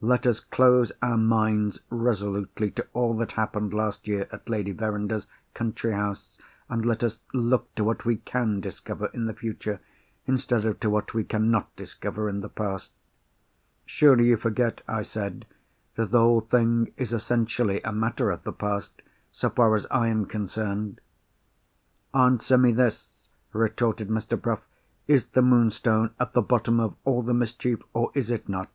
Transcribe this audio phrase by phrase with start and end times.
[0.00, 5.26] Let us close our minds resolutely to all that happened last year at Lady Verinder's
[5.52, 6.38] country house;
[6.70, 9.80] and let us look to what we can discover in the future,
[10.26, 12.92] instead of to what we can not discover in the past."
[13.84, 15.44] "Surely you forget," I said,
[15.96, 20.24] "that the whole thing is essentially a matter of the past—so far as I am
[20.24, 21.02] concerned?"
[22.14, 24.40] "Answer me this," retorted Mr.
[24.40, 24.62] Bruff.
[25.06, 28.70] "Is the Moonstone at the bottom of all the mischief—or is it not?"